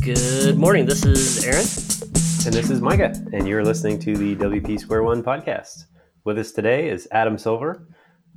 [0.00, 0.86] Good morning.
[0.86, 1.64] This is Aaron.
[2.46, 5.86] And this is Micah, and you're listening to the WP Square One podcast.
[6.24, 7.88] With us today is Adam Silver,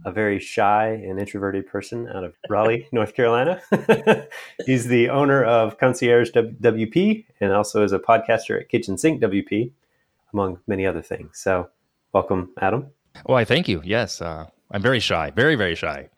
[0.05, 3.61] a very shy and introverted person out of Raleigh, North Carolina.
[4.65, 9.71] He's the owner of Concierge WP and also is a podcaster at Kitchen Sink WP,
[10.33, 11.37] among many other things.
[11.37, 11.69] So,
[12.13, 12.87] welcome, Adam.
[13.25, 13.81] Well, I thank you.
[13.83, 16.09] Yes, uh, I'm very shy, very, very shy.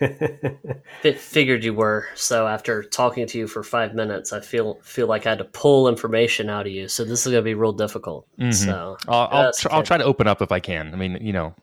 [1.16, 2.06] figured you were.
[2.14, 5.44] So after talking to you for five minutes, I feel feel like I had to
[5.44, 6.88] pull information out of you.
[6.88, 8.26] So this is going to be real difficult.
[8.38, 8.52] Mm-hmm.
[8.52, 10.92] So I'll I'll, tr- I'll, try to open up if I can.
[10.92, 11.54] I mean, you know.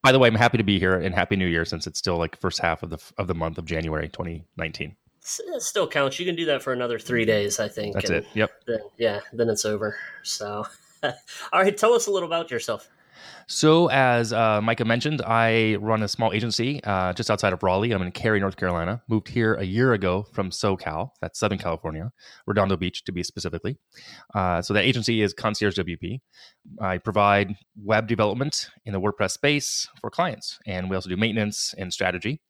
[0.00, 2.16] By the way, I'm happy to be here and happy New Year since it's still
[2.16, 4.94] like first half of the of the month of January 2019.
[5.20, 6.18] It still counts.
[6.18, 7.94] You can do that for another three days, I think.
[7.94, 8.26] That's it.
[8.32, 8.50] Yep.
[8.66, 9.96] Then, yeah, then it's over.
[10.22, 10.66] So,
[11.02, 11.12] all
[11.52, 12.88] right, tell us a little about yourself.
[13.46, 17.92] So, as uh, Micah mentioned, I run a small agency uh, just outside of Raleigh.
[17.92, 19.02] I'm in Cary, North Carolina.
[19.08, 22.12] Moved here a year ago from SoCal, that's Southern California,
[22.46, 23.78] Redondo Beach to be specifically.
[24.34, 26.20] Uh, so, that agency is Concierge WP.
[26.80, 31.74] I provide web development in the WordPress space for clients, and we also do maintenance
[31.78, 32.40] and strategy.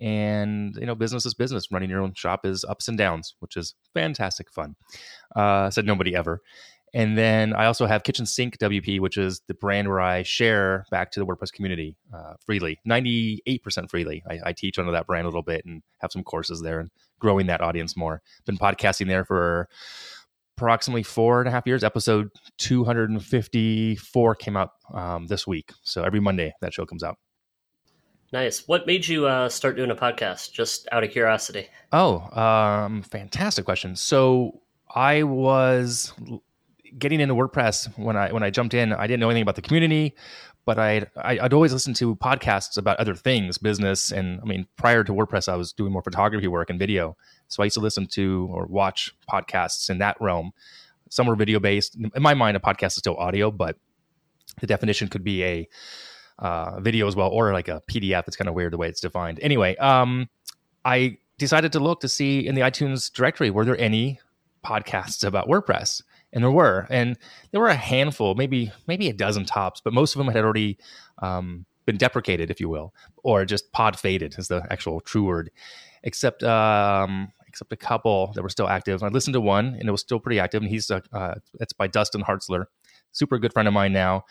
[0.00, 1.70] And you know, business is business.
[1.70, 4.74] Running your own shop is ups and downs, which is fantastic fun.
[5.36, 6.40] Uh, said nobody ever.
[6.92, 10.86] And then I also have Kitchen Sink WP, which is the brand where I share
[10.90, 14.22] back to the WordPress community uh, freely, 98% freely.
[14.28, 16.90] I, I, teach under that brand a little bit and have some courses there and
[17.20, 18.22] growing that audience more.
[18.44, 19.68] Been podcasting there for
[20.56, 21.84] approximately four and a half years.
[21.84, 25.72] Episode 254 came out um, this week.
[25.82, 27.18] So every Monday that show comes out.
[28.32, 28.68] Nice.
[28.68, 30.52] What made you uh, start doing a podcast?
[30.52, 31.68] Just out of curiosity.
[31.92, 33.96] Oh, um, fantastic question.
[33.96, 34.60] So
[34.94, 36.12] I was
[36.98, 39.62] getting into WordPress when I when I jumped in, I didn't know anything about the
[39.62, 40.14] community,
[40.64, 45.04] but I'd I'd always listen to podcasts about other things, business, and I mean prior
[45.04, 47.16] to WordPress, I was doing more photography work and video,
[47.48, 50.52] so I used to listen to or watch podcasts in that realm.
[51.08, 51.96] Some were video based.
[51.96, 53.76] In my mind, a podcast is still audio, but
[54.60, 55.68] the definition could be a
[56.38, 58.24] uh, video as well, or like a PDF.
[58.26, 59.40] It's kind of weird the way it's defined.
[59.42, 60.28] Anyway, um,
[60.84, 64.20] I decided to look to see in the iTunes directory were there any
[64.64, 66.02] podcasts about WordPress
[66.32, 67.18] and there were, and
[67.50, 70.78] there were a handful, maybe maybe a dozen tops, but most of them had already
[71.22, 75.50] um, been deprecated, if you will, or just pod faded is the actual true word.
[76.02, 79.02] Except um, except a couple that were still active.
[79.02, 80.62] I listened to one, and it was still pretty active.
[80.62, 82.66] And he's uh, uh, it's by Dustin Hartzler,
[83.12, 84.24] super good friend of mine now,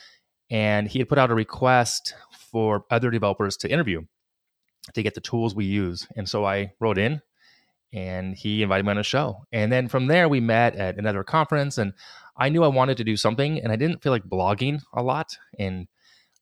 [0.50, 4.02] and he had put out a request for other developers to interview
[4.94, 6.08] to get the tools we use.
[6.16, 7.22] And so I wrote in
[7.94, 9.46] and he invited me on a show.
[9.52, 11.94] And then from there, we met at another conference, and
[12.38, 15.38] I knew I wanted to do something, and I didn't feel like blogging a lot,
[15.58, 15.88] and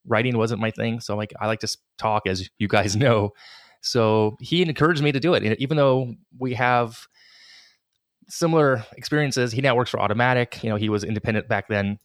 [0.05, 0.99] writing wasn't my thing.
[0.99, 3.33] So like I like to talk, as you guys know.
[3.81, 7.07] So he encouraged me to do it, and even though we have
[8.27, 9.51] similar experiences.
[9.51, 10.63] He now works for Automattic.
[10.63, 11.99] You know, he was independent back then.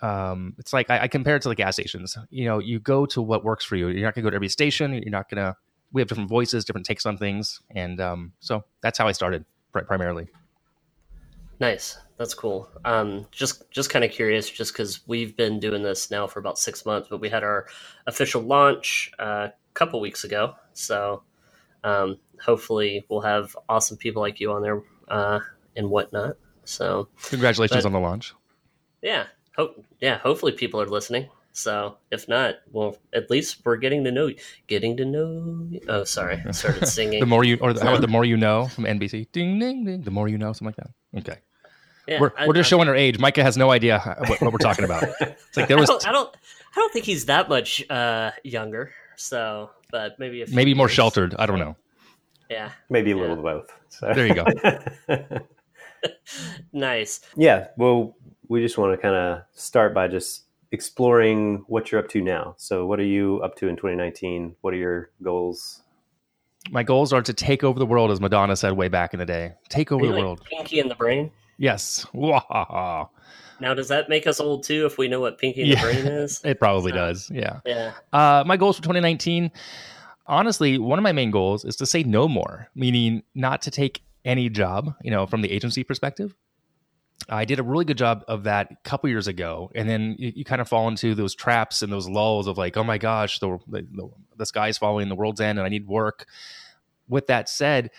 [0.00, 2.16] Um, it's like I, I compare it to the gas stations.
[2.30, 3.88] You know, you go to what works for you.
[3.88, 4.92] You're not gonna go to every station.
[4.92, 5.56] You're not gonna
[5.94, 9.44] we have different voices, different takes on things, and um, so that's how I started
[9.72, 10.26] primarily.
[11.60, 12.68] Nice, that's cool.
[12.84, 16.58] Um, just just kind of curious, just because we've been doing this now for about
[16.58, 17.66] six months, but we had our
[18.06, 21.22] official launch uh, a couple weeks ago, so
[21.84, 25.38] um, hopefully we'll have awesome people like you on there uh,
[25.76, 26.36] and whatnot.
[26.64, 28.34] So congratulations but, on the launch.
[29.00, 29.26] Yeah,
[29.56, 30.18] hope yeah.
[30.18, 31.28] Hopefully people are listening.
[31.54, 34.28] So if not, well, at least we're getting to know.
[34.66, 35.68] Getting to know.
[35.70, 35.80] You.
[35.88, 37.20] Oh, sorry, I started singing.
[37.20, 39.28] the more you, or the, how about the more you know from NBC?
[39.30, 40.02] Ding ding ding.
[40.02, 41.30] The more you know, something like that.
[41.30, 41.40] Okay.
[42.08, 43.20] Yeah, we're, I, we're just I, showing our age.
[43.20, 45.04] Micah has no idea what, what we're talking about.
[45.20, 45.88] It's like there was.
[45.88, 46.36] I don't, I don't,
[46.76, 48.92] I don't think he's that much uh, younger.
[49.16, 51.36] So, but maybe maybe more sheltered.
[51.38, 51.76] I don't know.
[52.50, 52.72] Yeah.
[52.90, 53.20] Maybe a yeah.
[53.20, 53.70] little both.
[53.90, 54.12] So.
[54.12, 54.44] There you go.
[56.72, 57.20] nice.
[57.36, 57.68] Yeah.
[57.76, 58.16] Well,
[58.48, 60.43] we just want to kind of start by just
[60.74, 62.54] exploring what you're up to now.
[62.58, 64.56] So, what are you up to in 2019?
[64.60, 65.80] What are your goals?
[66.70, 69.26] My goals are to take over the world, as Madonna said way back in the
[69.26, 69.54] day.
[69.68, 70.42] Take over the like world.
[70.44, 71.30] Pinky in the brain.
[71.56, 72.06] Yes.
[73.60, 74.84] Now, does that make us old too?
[74.84, 77.30] If we know what Pinky in yeah, the brain is, it probably so, does.
[77.32, 77.60] Yeah.
[77.64, 77.92] Yeah.
[78.12, 79.50] Uh, my goals for 2019.
[80.26, 84.02] Honestly, one of my main goals is to say no more, meaning not to take
[84.24, 86.34] any job, you know, from the agency perspective.
[87.28, 90.32] I did a really good job of that a couple years ago, and then you,
[90.36, 93.38] you, kind of fall into those traps and those lulls of like, oh my gosh,
[93.38, 96.26] the, the, the sky's falling, the world's end, and I need work.
[97.08, 97.90] With that said,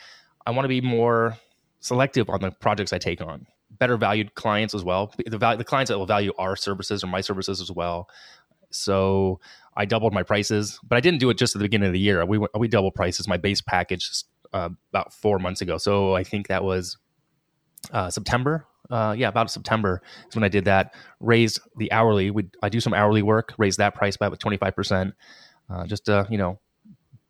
[0.46, 1.38] I want to be more
[1.80, 3.48] selective on the projects I take on.
[3.72, 5.12] Better valued clients as well.
[5.26, 8.10] The, value, the clients that will value our services or my services as well.
[8.70, 9.40] So
[9.76, 12.00] I doubled my prices, but I didn't do it just at the beginning of the
[12.00, 12.26] year.
[12.26, 14.24] We we doubled prices my base package
[14.54, 15.78] uh, about four months ago.
[15.78, 16.98] So I think that was
[17.92, 18.68] uh, September.
[18.90, 20.94] Uh, yeah, about September is when I did that.
[21.20, 22.32] Raised the hourly.
[22.32, 23.54] We I do some hourly work.
[23.58, 25.14] Raised that price by about twenty five percent.
[25.70, 26.60] Uh, just to you know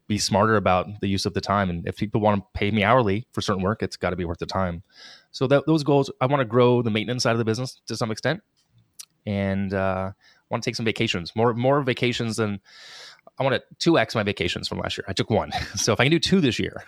[0.08, 1.70] be smarter about the use of the time.
[1.70, 4.26] And if people want to pay me hourly for certain work, it's got to be
[4.26, 4.84] worth the time.
[5.32, 7.98] So that, those goals, I want to grow the maintenance side of the business to
[7.98, 8.42] some extent,
[9.26, 10.12] and uh,
[10.50, 12.60] want to take some vacations, more more vacations than
[13.40, 15.06] I want to two x my vacations from last year.
[15.08, 16.84] I took one, so if I can do two this year,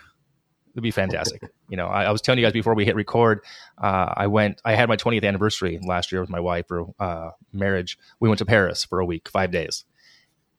[0.72, 1.42] it'd be fantastic.
[1.68, 3.44] you know, I, I, was telling you guys before we hit record,
[3.82, 7.30] uh, I went, I had my 20th anniversary last year with my wife for uh,
[7.52, 7.98] marriage.
[8.20, 9.84] We went to Paris for a week, five days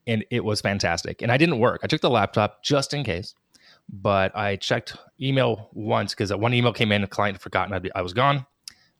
[0.09, 1.21] and it was fantastic.
[1.21, 1.81] And I didn't work.
[1.83, 3.35] I took the laptop just in case,
[3.87, 7.83] but I checked email once because one email came in, a client had forgotten I'd
[7.83, 8.47] be, I was gone,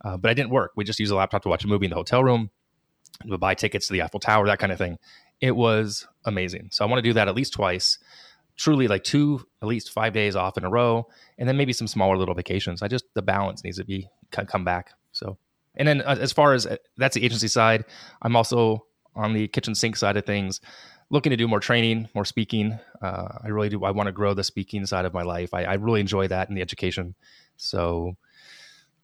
[0.05, 0.73] uh, but I didn't work.
[0.75, 2.51] We just used the laptop to watch a movie in the hotel room,
[3.39, 4.99] buy tickets to the Eiffel Tower, that kind of thing.
[5.41, 6.69] It was amazing.
[6.71, 7.97] So I want to do that at least twice.
[8.59, 11.07] Truly, like two, at least five days off in a row,
[11.37, 12.81] and then maybe some smaller little vacations.
[12.81, 14.91] I just the balance needs to be come back.
[15.13, 15.37] So,
[15.75, 17.85] and then uh, as far as uh, that's the agency side,
[18.21, 18.85] I'm also
[19.15, 20.59] on the kitchen sink side of things
[21.09, 22.77] looking to do more training, more speaking.
[23.01, 23.83] Uh, I really do.
[23.83, 25.53] I want to grow the speaking side of my life.
[25.53, 27.15] I, I, really enjoy that in the education.
[27.57, 28.15] So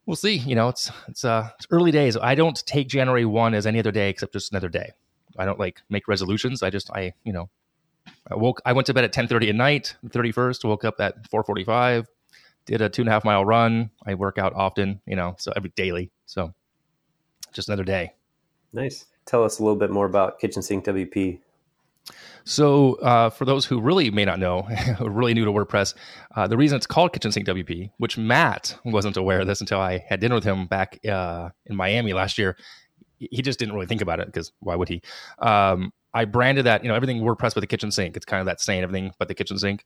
[0.05, 0.35] we'll see.
[0.35, 2.17] You know, it's it's uh it's early days.
[2.17, 4.91] I don't take January one as any other day except just another day.
[5.37, 6.63] I don't like make resolutions.
[6.63, 7.49] I just I you know
[8.29, 8.61] I woke.
[8.65, 9.95] I went to bed at ten thirty at night.
[10.09, 10.65] Thirty first.
[10.65, 12.07] Woke up at four forty five.
[12.65, 13.91] Did a two and a half mile run.
[14.05, 15.01] I work out often.
[15.05, 16.11] You know, so every daily.
[16.25, 16.53] So
[17.53, 18.13] just another day.
[18.73, 19.05] Nice.
[19.25, 21.39] Tell us a little bit more about Kitchen Sink WP.
[22.43, 24.67] So, uh, for those who really may not know,
[24.99, 25.95] really new to WordPress,
[26.35, 29.79] uh, the reason it's called Kitchen Sink WP, which Matt wasn't aware of this until
[29.79, 32.55] I had dinner with him back uh, in Miami last year.
[33.17, 35.01] He just didn't really think about it because why would he?
[35.39, 38.15] Um, I branded that, you know, everything WordPress but the kitchen sink.
[38.15, 39.85] It's kind of that saying, everything but the kitchen sink.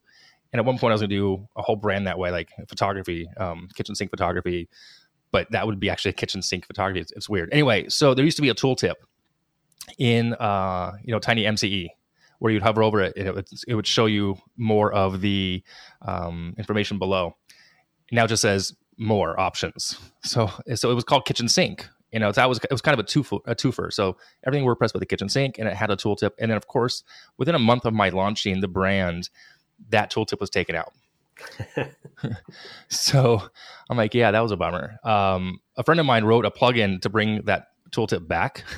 [0.53, 2.49] And at one point, I was going to do a whole brand that way, like
[2.67, 4.69] photography, um, kitchen sink photography.
[5.31, 7.01] But that would be actually a kitchen sink photography.
[7.01, 7.49] It's, it's weird.
[7.51, 8.93] Anyway, so there used to be a tooltip
[9.97, 11.89] in uh, you know Tiny MCE
[12.39, 15.61] where you'd hover over it, it would, it would show you more of the
[16.03, 17.35] um, information below.
[18.13, 19.99] Now it just says more options.
[20.23, 21.87] So so it was called Kitchen Sink.
[22.11, 23.93] You know, that was it was kind of a twofer, a twofer.
[23.93, 26.31] So everything WordPress with the kitchen sink, and it had a tooltip.
[26.39, 27.03] And then of course,
[27.37, 29.29] within a month of my launching the brand,
[29.89, 30.93] that tooltip was taken out.
[32.89, 33.41] so
[33.89, 34.97] I'm like, yeah, that was a bummer.
[35.03, 38.63] Um, a friend of mine wrote a plugin to bring that tooltip back.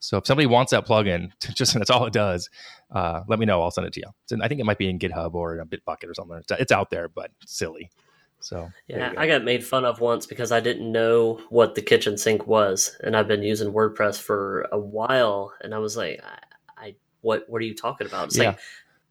[0.00, 2.50] So if somebody wants that plugin, just that's all it does.
[2.90, 3.62] Uh, let me know.
[3.62, 4.40] I'll send it to you.
[4.40, 6.38] I think it might be in GitHub or in a Bitbucket or something.
[6.38, 7.90] It's, it's out there, but silly.
[8.40, 12.16] So yeah, I got made fun of once because I didn't know what the kitchen
[12.16, 16.86] sink was, and I've been using WordPress for a while, and I was like, I,
[16.86, 18.26] I what what are you talking about?
[18.28, 18.50] It's yeah.
[18.50, 18.58] like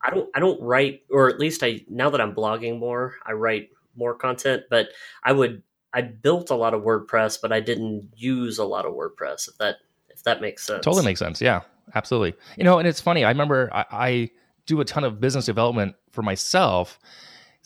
[0.01, 3.33] I don't I don't write, or at least I now that I'm blogging more, I
[3.33, 4.89] write more content, but
[5.23, 5.61] I would
[5.93, 9.49] I built a lot of WordPress, but I didn't use a lot of WordPress.
[9.49, 9.77] If that
[10.09, 10.83] if that makes sense.
[10.83, 11.41] Totally makes sense.
[11.41, 11.61] Yeah,
[11.95, 12.33] absolutely.
[12.55, 13.23] You know, and it's funny.
[13.23, 14.29] I remember I, I
[14.65, 16.99] do a ton of business development for myself.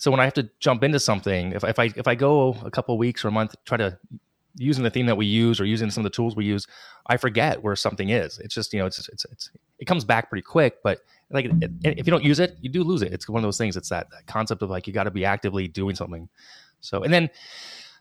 [0.02, 2.72] So when I have to jump into something, if, if I if I go a
[2.72, 3.96] couple weeks or a month, try to
[4.56, 6.66] using the theme that we use or using some of the tools we use,
[7.06, 8.40] I forget where something is.
[8.40, 11.70] It's just you know it's it's, it's it comes back pretty quick, but like it,
[11.84, 13.12] if you don't use it, you do lose it.
[13.12, 13.76] It's one of those things.
[13.76, 16.28] It's that, that concept of like you got to be actively doing something.
[16.80, 17.30] So and then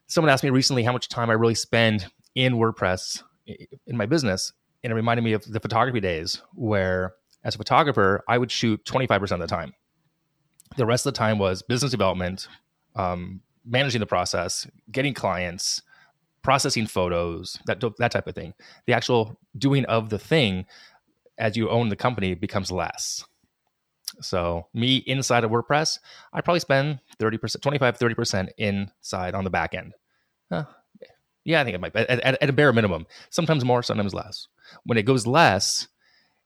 [0.07, 4.53] someone asked me recently how much time I really spend in WordPress in my business,
[4.83, 8.83] and it reminded me of the photography days where, as a photographer, I would shoot
[8.85, 9.75] 25% of the time.
[10.77, 12.47] The rest of the time was business development,
[12.95, 15.81] um, managing the process, getting clients,
[16.41, 18.53] processing photos, that that type of thing.
[18.87, 20.65] The actual doing of the thing
[21.37, 23.25] as you own the company becomes less.
[24.21, 25.99] So me inside of WordPress,
[26.33, 29.93] I probably spend 30%, 25, 30% inside on the back end.
[30.51, 30.65] Huh,
[31.43, 31.95] yeah, I think it might.
[31.95, 34.47] At, at, at, a bare minimum, sometimes more, sometimes less.
[34.83, 35.87] When it goes less,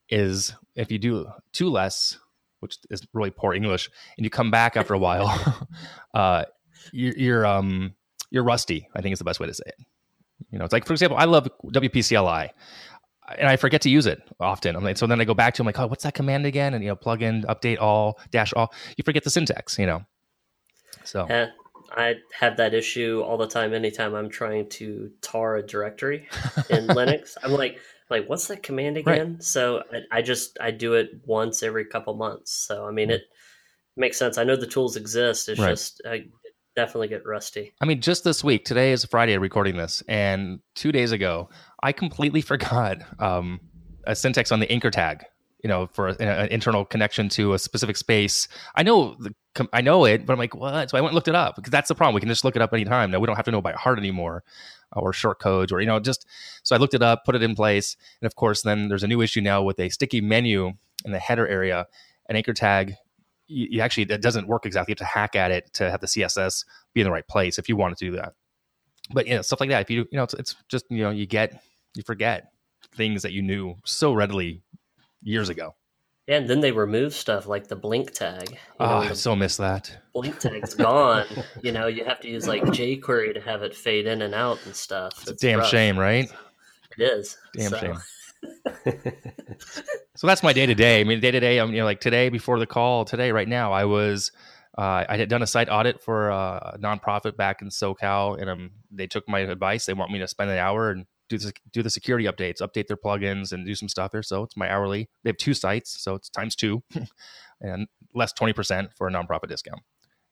[0.10, 2.18] is if you do too less,
[2.60, 5.68] which is really poor English, and you come back after a while,
[6.14, 6.46] uh,
[6.92, 7.94] you're, you're um
[8.32, 8.88] you're rusty.
[8.96, 9.76] I think is the best way to say it.
[10.52, 12.50] You know, it's like for example, I love WPCLI,
[13.38, 14.76] and I forget to use it often.
[14.76, 16.74] I'm like, so then I go back to I'm like, oh, what's that command again?
[16.74, 18.74] And you know, plug in, update all, dash all.
[18.98, 19.78] You forget the syntax.
[19.80, 20.06] You know,
[21.04, 21.26] so.
[21.30, 21.48] Yeah.
[21.92, 23.74] I have that issue all the time.
[23.74, 26.28] Anytime I'm trying to tar a directory
[26.70, 29.34] in Linux, I'm like, like, what's that command again?
[29.34, 29.44] Right.
[29.44, 32.52] So I, I, just I do it once every couple months.
[32.52, 33.24] So I mean, it
[33.98, 34.38] makes sense.
[34.38, 35.50] I know the tools exist.
[35.50, 35.70] It's right.
[35.70, 36.26] just I
[36.76, 37.74] definitely get rusty.
[37.82, 41.50] I mean, just this week, today is Friday, recording this, and two days ago,
[41.82, 43.60] I completely forgot um,
[44.06, 45.26] a syntax on the anchor tag
[45.66, 48.48] you know, for a, an internal connection to a specific space.
[48.76, 49.34] I know the,
[49.74, 50.92] I know it, but I'm like, what?
[50.92, 52.14] So I went and looked it up because that's the problem.
[52.14, 53.10] We can just look it up anytime.
[53.10, 54.44] Now we don't have to know by heart anymore
[54.96, 56.26] or short codes or, you know, just
[56.64, 57.96] so I looked it up, put it in place.
[58.22, 60.74] And of course, then there's a new issue now with a sticky menu
[61.04, 61.88] in the header area,
[62.30, 62.96] an anchor tag.
[63.48, 64.92] You, you actually, it doesn't work exactly.
[64.92, 67.58] You have to hack at it to have the CSS be in the right place
[67.60, 68.34] if you wanted to do that.
[69.12, 69.82] But, you know, stuff like that.
[69.82, 71.62] If you, you know, it's, it's just, you know, you get,
[71.96, 72.52] you forget
[72.96, 74.62] things that you knew so readily
[75.22, 75.76] years ago.
[76.28, 78.50] Yeah, and then they remove stuff like the blink tag.
[78.52, 79.96] You oh, know, I so miss that.
[80.14, 81.26] Blink tag's gone.
[81.62, 84.58] you know, you have to use like jQuery to have it fade in and out
[84.66, 85.14] and stuff.
[85.22, 85.70] It's, it's a damn rough.
[85.70, 86.28] shame, right?
[86.98, 87.38] It is.
[87.54, 87.78] Damn so.
[87.78, 87.98] shame.
[90.16, 91.02] so that's my day to day.
[91.02, 91.60] I mean, day to day.
[91.60, 94.32] I'm you know like today before the call today, right now, I was
[94.78, 98.72] uh, I had done a site audit for a nonprofit back in SoCal, and um,
[98.92, 99.86] they took my advice.
[99.86, 102.88] They want me to spend an hour and do the, do the security updates, update
[102.88, 104.24] their plugins, and do some stuff there.
[104.24, 105.10] So it's my hourly.
[105.24, 107.04] They have two sites, so it's times two, hmm.
[107.62, 109.82] and less twenty percent for a nonprofit discount.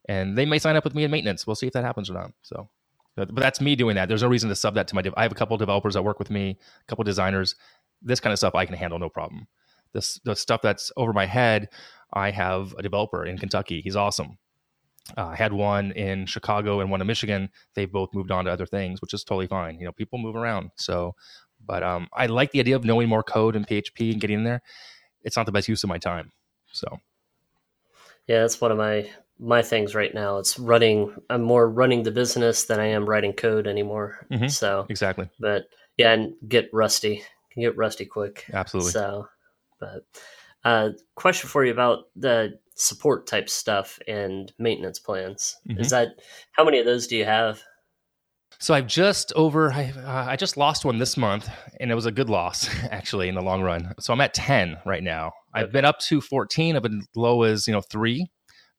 [0.07, 1.47] And they may sign up with me in maintenance.
[1.47, 2.31] We'll see if that happens or not.
[2.41, 2.69] So,
[3.15, 4.09] but, but that's me doing that.
[4.09, 5.01] There's no reason to sub that to my.
[5.01, 7.55] Dev- I have a couple developers that work with me, a couple designers.
[8.01, 9.47] This kind of stuff I can handle no problem.
[9.93, 11.69] This the stuff that's over my head.
[12.13, 13.81] I have a developer in Kentucky.
[13.81, 14.37] He's awesome.
[15.17, 17.49] Uh, I had one in Chicago and one in Michigan.
[17.75, 19.79] They both moved on to other things, which is totally fine.
[19.79, 20.71] You know, people move around.
[20.75, 21.15] So,
[21.65, 24.43] but um, I like the idea of knowing more code and PHP and getting in
[24.43, 24.61] there.
[25.23, 26.31] It's not the best use of my time.
[26.71, 26.99] So,
[28.27, 30.37] yeah, that's one of my my things right now.
[30.37, 31.13] It's running.
[31.29, 34.25] I'm more running the business than I am writing code anymore.
[34.31, 34.47] Mm-hmm.
[34.47, 35.29] So exactly.
[35.39, 35.65] But
[35.97, 37.23] yeah, and get rusty.
[37.51, 38.45] Can get rusty quick.
[38.51, 38.91] Absolutely.
[38.91, 39.27] So,
[39.79, 40.03] but
[40.63, 45.55] uh, question for you about the support type stuff and maintenance plans.
[45.67, 45.81] Mm-hmm.
[45.81, 46.09] Is that
[46.53, 47.61] how many of those do you have?
[48.59, 51.49] So I've just over I, uh, I just lost one this month
[51.79, 53.93] and it was a good loss actually in the long run.
[53.99, 55.33] So I'm at 10 right now.
[55.53, 58.25] I've been up to 14, I've been low as, you know, 3.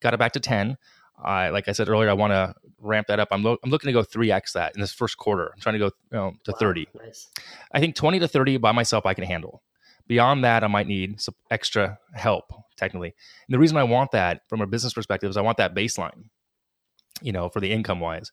[0.00, 0.76] Got it back to 10.
[1.22, 3.28] I like I said earlier I want to ramp that up.
[3.30, 5.52] I'm lo- I'm looking to go 3x that in this first quarter.
[5.54, 6.88] I'm trying to go you know, to wow, 30.
[6.94, 7.28] Nice.
[7.72, 9.62] I think 20 to 30 by myself I can handle.
[10.06, 13.08] Beyond that, I might need some extra help, technically.
[13.48, 16.24] And the reason I want that from a business perspective is I want that baseline,
[17.22, 18.32] you know, for the income wise.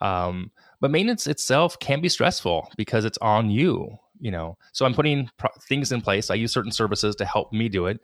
[0.00, 4.56] Um, but maintenance itself can be stressful because it's on you, you know.
[4.72, 5.30] So I'm putting
[5.68, 6.30] things in place.
[6.30, 8.00] I use certain services to help me do it.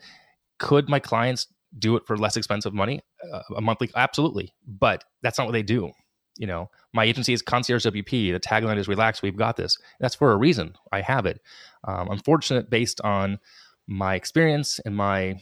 [0.58, 1.48] Could my clients
[1.78, 3.00] do it for less expensive money,
[3.32, 3.90] uh, a monthly?
[3.96, 5.90] Absolutely, but that's not what they do.
[6.36, 8.32] You know, my agency is Concierge WP.
[8.32, 10.74] The tagline is "Relax, we've got this." That's for a reason.
[10.92, 11.40] I have it.
[11.86, 13.38] Um, I'm fortunate based on
[13.86, 15.38] my experience and my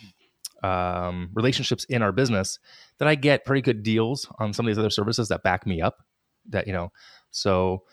[0.62, 2.58] um, relationships in our business
[2.98, 5.80] that I get pretty good deals on some of these other services that back me
[5.80, 6.04] up.
[6.48, 6.92] That you know,
[7.30, 7.84] so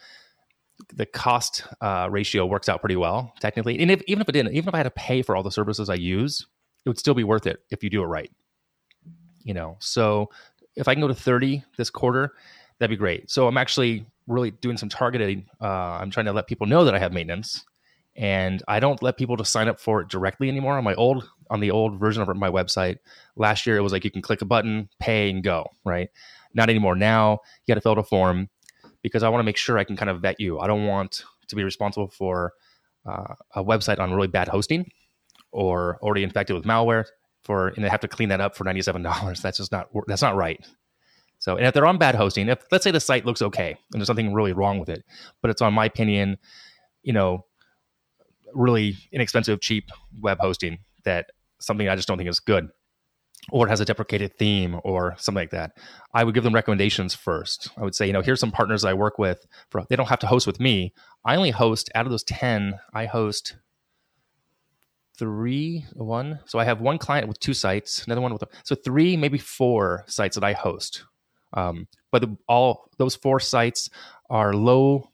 [0.93, 3.79] the cost uh, ratio works out pretty well technically.
[3.79, 5.51] And if, even if it didn't, even if I had to pay for all the
[5.51, 6.45] services I use,
[6.85, 8.31] it would still be worth it if you do it right.
[9.43, 10.29] You know, so
[10.75, 12.33] if I can go to 30 this quarter,
[12.79, 13.29] that'd be great.
[13.29, 15.45] So I'm actually really doing some targeting.
[15.61, 17.65] Uh, I'm trying to let people know that I have maintenance,
[18.15, 20.77] and I don't let people to sign up for it directly anymore.
[20.77, 22.97] On my old on the old version of my website,
[23.35, 25.67] last year it was like you can click a button, pay, and go.
[25.85, 26.09] Right?
[26.53, 26.95] Not anymore.
[26.95, 28.49] Now you got to fill out a form
[29.01, 30.59] because I want to make sure I can kind of vet you.
[30.59, 32.53] I don't want to be responsible for
[33.05, 34.91] uh, a website on really bad hosting
[35.51, 37.05] or already infected with malware
[37.43, 40.35] for and they have to clean that up for $97 that's just not that's not
[40.35, 40.63] right
[41.39, 44.01] so, and if they're on bad hosting, if let's say the site looks okay and
[44.01, 45.05] there's nothing really wrong with it,
[45.41, 46.37] but it's on my opinion,
[47.01, 47.45] you know,
[48.53, 49.89] really inexpensive, cheap
[50.19, 52.69] web hosting that something I just don't think is good,
[53.51, 55.77] or it has a deprecated theme or something like that,
[56.13, 57.69] I would give them recommendations first.
[57.77, 59.45] I would say, you know, here's some partners I work with.
[59.69, 60.93] For they don't have to host with me.
[61.25, 62.79] I only host out of those ten.
[62.93, 63.55] I host
[65.17, 66.39] three, one.
[66.45, 70.05] So I have one client with two sites, another one with so three, maybe four
[70.07, 71.03] sites that I host
[71.53, 73.89] um, but the, all those four sites
[74.29, 75.09] are low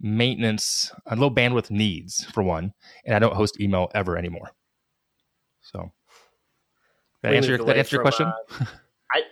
[0.00, 2.72] maintenance, uh, low bandwidth needs for one,
[3.04, 4.50] and I don't host email ever anymore.
[5.64, 5.92] So
[7.22, 8.26] that answer your, that answer your question.
[8.26, 8.64] Uh,
[9.12, 9.22] I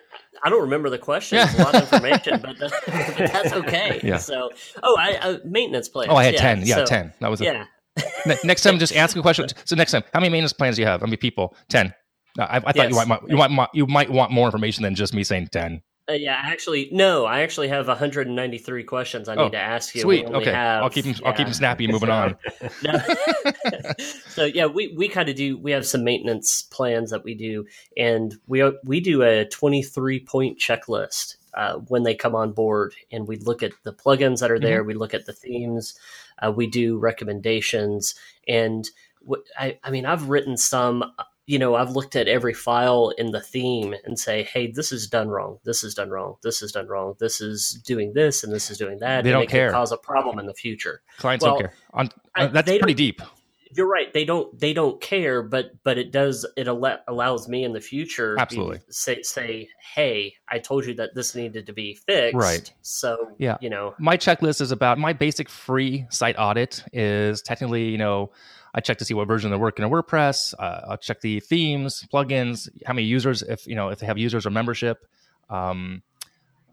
[0.44, 1.38] I don't remember the question.
[1.38, 1.56] Yeah.
[1.56, 2.72] a lot of information, but, but,
[3.16, 4.00] that's okay.
[4.02, 4.16] Yeah.
[4.16, 4.50] So
[4.82, 6.10] oh, I uh, maintenance plans.
[6.10, 6.40] Oh, I had yeah.
[6.40, 6.66] ten.
[6.66, 7.12] Yeah, so, ten.
[7.20, 7.64] That was yeah.
[8.44, 9.46] next time, just ask a question.
[9.64, 11.00] So next time, how many maintenance plans do you have?
[11.00, 11.54] How many people?
[11.68, 11.94] Ten.
[12.38, 12.90] I, I thought yes.
[12.90, 15.82] you might you might you might want more information than just me saying ten.
[16.08, 17.24] Uh, yeah, actually, no.
[17.24, 20.00] I actually have 193 questions I need oh, to ask you.
[20.00, 20.26] Sweet.
[20.26, 21.14] Okay, have, I'll keep them.
[21.20, 21.28] Yeah.
[21.28, 21.86] I'll keep them snappy.
[21.92, 22.36] Moving on.
[24.28, 25.56] so yeah, we, we kind of do.
[25.56, 27.66] We have some maintenance plans that we do,
[27.96, 33.28] and we we do a 23 point checklist uh, when they come on board, and
[33.28, 34.80] we look at the plugins that are there.
[34.80, 34.88] Mm-hmm.
[34.88, 35.94] We look at the themes.
[36.40, 38.16] Uh, we do recommendations,
[38.48, 38.90] and
[39.56, 41.04] I, I mean, I've written some.
[41.46, 45.08] You know, I've looked at every file in the theme and say, "Hey, this is
[45.08, 45.58] done wrong.
[45.64, 46.36] This is done wrong.
[46.42, 47.14] This is done wrong.
[47.18, 49.70] This is doing this, and this is doing that." They and don't it care.
[49.72, 51.02] Cause a problem in the future.
[51.18, 51.74] Clients Well, don't care.
[51.94, 53.20] On, I- that's pretty deep.
[53.74, 54.12] You're right.
[54.12, 54.56] They don't.
[54.60, 56.46] They don't care, but but it does.
[56.58, 58.36] It al- allows me in the future.
[58.36, 58.80] to Absolutely.
[58.90, 62.36] say say, hey, I told you that this needed to be fixed.
[62.36, 62.70] Right.
[62.82, 63.56] So Yeah.
[63.62, 68.30] you know, my checklist is about my basic free site audit is technically you know
[68.74, 72.06] i check to see what version they're working in wordpress uh, i'll check the themes
[72.12, 75.06] plugins how many users if you know if they have users or membership
[75.50, 76.02] um,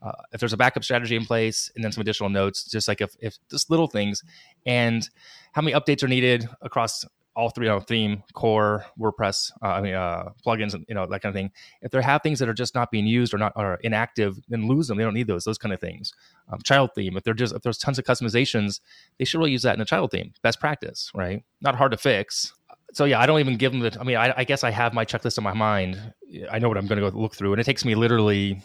[0.02, 3.02] uh, if there's a backup strategy in place and then some additional notes just like
[3.02, 4.24] if, if just little things.
[4.66, 5.08] And
[5.52, 7.06] how many updates are needed across
[7.40, 11.08] all three you know, theme core wordpress uh, i mean uh, plugins and, you know
[11.08, 11.50] that kind of thing.
[11.82, 14.68] If they have things that are just not being used or not are inactive then
[14.68, 14.98] lose them.
[14.98, 16.14] They don't need those those kind of things.
[16.52, 18.82] Um, child theme if they're just if there's tons of customizations
[19.18, 20.34] they should really use that in the child theme.
[20.42, 21.44] Best practice right?
[21.62, 22.54] Not hard to fix.
[22.94, 24.94] So yeah i don't even give them the i mean i, I guess i have
[24.94, 26.14] my checklist in my mind.
[26.52, 28.62] I know what i'm going to go look through and it takes me literally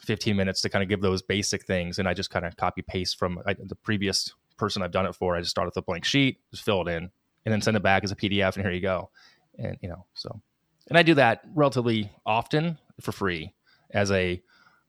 [0.00, 2.82] 15 minutes to kind of give those basic things and i just kind of copy
[2.82, 5.36] paste from I, the previous person i've done it for.
[5.36, 7.10] I just start with a blank sheet just fill it in
[7.44, 9.10] and then send it back as a pdf and here you go
[9.58, 10.40] and you know so
[10.88, 13.52] and i do that relatively often for free
[13.90, 14.42] as a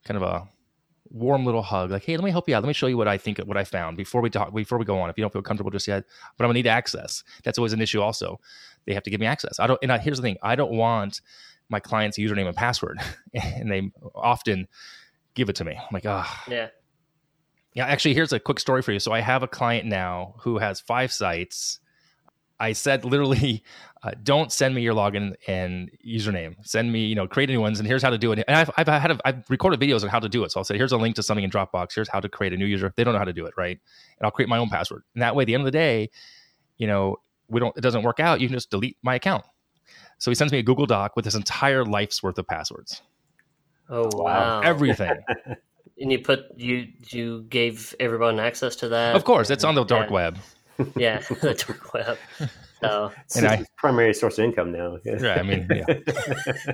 [0.06, 0.48] kind of a
[1.10, 3.08] warm little hug like hey let me help you out let me show you what
[3.08, 5.34] i think what i found before we talk before we go on if you don't
[5.34, 6.04] feel comfortable just yet
[6.38, 8.40] but i'm gonna need access that's always an issue also
[8.86, 10.72] they have to give me access i don't and I, here's the thing i don't
[10.72, 11.22] want
[11.70, 13.00] my client's username and password
[13.34, 14.68] and they often
[15.36, 16.68] give it to me i'm like ah yeah.
[17.76, 19.00] yeah, actually, here's a quick story for you.
[19.00, 21.80] So I have a client now who has five sites.
[22.64, 23.62] I said literally,
[24.04, 26.56] uh, don't send me your login and username.
[26.66, 28.44] Send me, you know, create new ones, and here's how to do it.
[28.48, 30.52] And I've, I've had a, I've recorded videos on how to do it.
[30.52, 31.94] So I'll say, here's a link to something in Dropbox.
[31.94, 32.94] Here's how to create a new user.
[32.96, 33.78] They don't know how to do it, right?
[34.20, 35.04] And I'll create my own password.
[35.14, 36.10] And that way, at the end of the day,
[36.78, 37.18] you know,
[37.50, 37.76] we don't.
[37.78, 38.40] It doesn't work out.
[38.40, 39.44] You can just delete my account.
[40.18, 43.02] So he sends me a Google Doc with his entire life's worth of passwords,
[43.90, 44.24] Oh Wow.
[44.24, 44.62] wow.
[44.64, 45.18] everything.
[45.98, 49.16] and you put you you gave everyone access to that.
[49.16, 50.14] of course, it's on the dark Yeah.
[50.14, 50.38] web.
[50.96, 52.18] Yeah, the dark web.
[52.82, 54.98] So It's And I- his primary source of income now.
[55.06, 55.86] Yeah, I mean, yeah.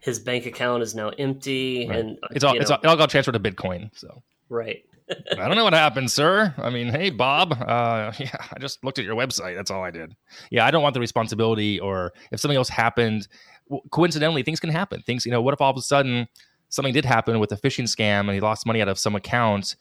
[0.00, 1.98] his bank account is now empty, Right.
[1.98, 3.90] and It's all, it's all, it all got transferred to Bitcoin.
[3.96, 4.84] So right.
[5.10, 6.54] I don't know what happened, sir.
[6.58, 7.52] I mean, hey, Bob.
[7.52, 9.54] Uh, yeah, I just looked at your website.
[9.56, 10.14] That's all I did.
[10.50, 13.28] Yeah, I don't want the responsibility, or if something else happened,
[13.68, 15.02] w- coincidentally, things can happen.
[15.02, 16.26] Things, you know, what if all of a sudden
[16.70, 19.76] something did happen with a phishing scam and he lost money out of some account,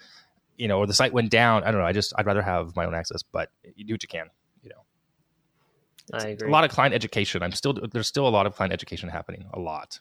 [0.57, 1.63] you know, or the site went down?
[1.63, 1.87] I don't know.
[1.87, 4.27] I just, I'd rather have my own access, but you do what you can.
[4.63, 6.47] You know, I agree.
[6.47, 7.43] a lot of client education.
[7.43, 9.45] I'm still, there's still a lot of client education happening.
[9.53, 9.99] A lot.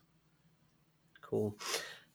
[1.20, 1.56] cool.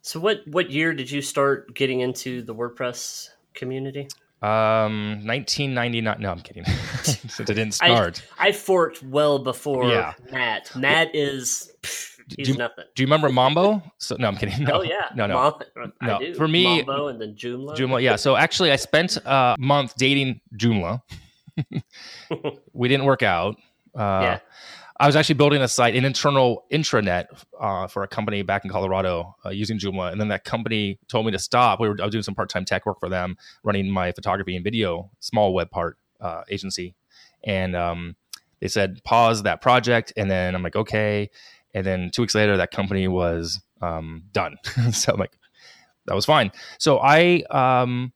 [0.01, 4.07] So what what year did you start getting into the WordPress community?
[4.41, 6.17] Um, 1999.
[6.21, 6.63] No, I'm kidding.
[7.03, 8.23] Since it didn't I- start.
[8.39, 10.13] I forked well before Yeah.
[10.31, 10.71] Matt.
[10.77, 12.85] Matt is pff, Do he's you- nothing.
[12.95, 13.81] Do you remember Mambo?
[13.99, 14.63] So no, I'm kidding.
[14.65, 15.33] No, oh yeah, no, no.
[15.35, 16.19] Mom- I No.
[16.19, 16.33] do.
[16.35, 17.75] For me- Mambo and then Joomla.
[17.77, 18.15] Joomla, yeah.
[18.17, 21.01] So actually, I spent a month dating Joomla.
[22.73, 23.55] we didn't work out.
[23.95, 24.39] Uh, Yeah.
[24.99, 27.25] I was actually building a site, an internal intranet
[27.59, 31.27] uh, for a company back in Colorado uh, using Joomla, and then that company told
[31.27, 31.79] me to stop.
[31.79, 34.55] We were I was doing some part time tech work for them, running my photography
[34.55, 36.95] and video small web part uh, agency,
[37.43, 38.15] and um,
[38.59, 41.29] they said pause that project, and then I'm like okay,
[41.73, 44.57] and then two weeks later that company was um, done.
[44.91, 45.37] so I'm like
[46.07, 46.51] that was fine.
[46.79, 48.11] So I um,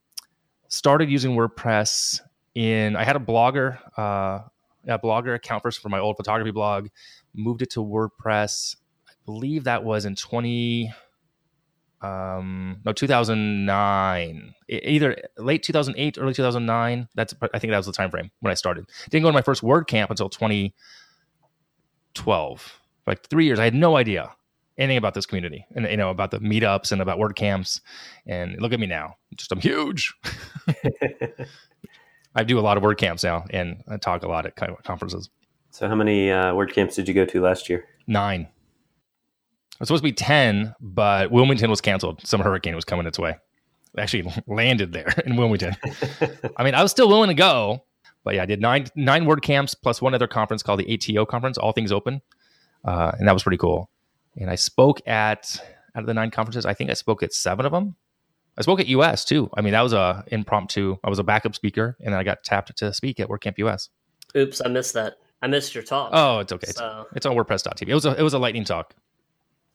[0.69, 2.21] started using WordPress
[2.55, 2.95] in.
[2.95, 4.39] I had a blogger, uh,
[4.87, 6.87] a blogger account first for my old photography blog.
[7.33, 8.77] Moved it to WordPress.
[9.07, 10.91] I believe that was in twenty.
[12.01, 17.07] Um, no, 2009, E- either late 2008, early 2009.
[17.13, 18.87] That's, I think that was the time frame when I started.
[19.11, 22.80] Didn't go to my first WordCamp until 2012.
[23.07, 24.31] Like three years, I had no idea
[24.77, 27.81] anything about this community and you know about the meetups and about WordCamps.
[28.25, 30.13] And look at me now, just I'm huge.
[32.35, 35.29] I do a lot of WordCamps now, and I talk a lot at conferences.
[35.71, 37.85] so, how many uh, word camps did you go to last year?
[38.07, 38.41] Nine.
[38.41, 42.25] It was supposed to be ten, but Wilmington was canceled.
[42.25, 43.31] Some hurricane was coming its way.
[43.31, 45.75] It actually landed there in Wilmington.
[46.57, 47.83] I mean, I was still willing to go,
[48.23, 51.25] but yeah, I did nine nine word camps plus one other conference called the ATO
[51.25, 52.21] conference, All Things Open,
[52.85, 53.89] uh, and that was pretty cool.
[54.37, 55.59] And I spoke at
[55.95, 57.95] out of the nine conferences, I think I spoke at seven of them.
[58.57, 59.49] I spoke at US too.
[59.55, 60.97] I mean, that was a impromptu.
[61.03, 63.89] I was a backup speaker, and then I got tapped to speak at WordCamp US.
[64.35, 65.15] Oops, I missed that.
[65.41, 66.11] I missed your talk.
[66.13, 66.67] Oh, it's okay.
[66.69, 67.87] It's, So, it's on WordPress.tv.
[67.87, 68.93] It was a it was a lightning talk.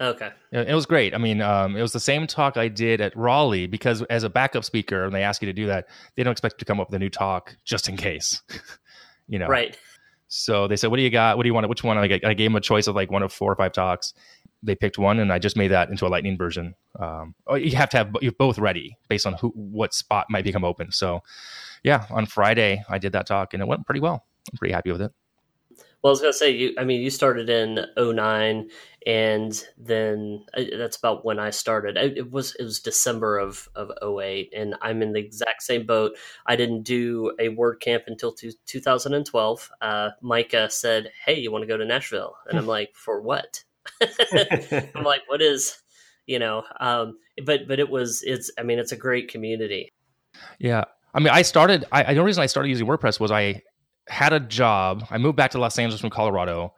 [0.00, 0.30] okay.
[0.52, 1.14] It it was great.
[1.14, 4.30] I mean, um, it was the same talk I did at Raleigh because as a
[4.30, 6.80] backup speaker, and they ask you to do that, they don't expect you to come
[6.80, 8.42] up with a new talk just in case.
[9.28, 9.76] you know, Right.
[10.28, 11.36] So they said, "What do you got?
[11.36, 11.68] What do you want?
[11.68, 13.72] Which one?" I, I gave them a choice of like one of four or five
[13.72, 14.14] talks.
[14.62, 16.74] They picked one, and I just made that into a lightning version.
[16.98, 20.44] Um, oh, you have to have you're both ready based on who what spot might
[20.44, 20.90] become open.
[20.90, 21.22] So,
[21.84, 24.24] yeah, on Friday I did that talk, and it went pretty well.
[24.50, 25.12] I'm pretty happy with it.
[26.06, 26.72] Well, I was gonna say, you.
[26.78, 28.70] I mean, you started in 09,
[29.08, 31.96] and then uh, that's about when I started.
[31.96, 36.16] It was it was December of of 08, and I'm in the exact same boat.
[36.46, 38.32] I didn't do a WordCamp until
[38.66, 39.72] 2012.
[39.80, 43.64] Uh, Micah said, "Hey, you want to go to Nashville?" And I'm like, "For what?"
[44.00, 45.76] I'm like, "What is?"
[46.28, 48.48] You know, um, but but it was it's.
[48.56, 49.88] I mean, it's a great community.
[50.60, 51.84] Yeah, I mean, I started.
[51.90, 53.62] I, the only reason I started using WordPress was I
[54.08, 55.04] had a job.
[55.10, 56.74] I moved back to Los Angeles from Colorado